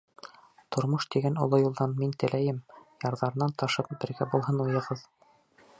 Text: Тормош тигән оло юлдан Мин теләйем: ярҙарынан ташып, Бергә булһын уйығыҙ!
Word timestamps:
Тормош 0.75 1.05
тигән 1.15 1.37
оло 1.43 1.59
юлдан 1.63 1.93
Мин 1.99 2.15
теләйем: 2.23 2.59
ярҙарынан 3.07 3.55
ташып, 3.65 3.95
Бергә 4.05 4.31
булһын 4.33 4.65
уйығыҙ! 4.65 5.05